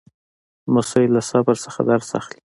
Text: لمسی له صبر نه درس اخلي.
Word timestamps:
لمسی 0.71 1.05
له 1.13 1.21
صبر 1.29 1.55
نه 1.65 1.81
درس 1.89 2.09
اخلي. 2.19 2.39